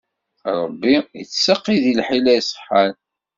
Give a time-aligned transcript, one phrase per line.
[0.59, 2.93] Ṛebbi ittseqqi di lḥila iṣeḥḥan.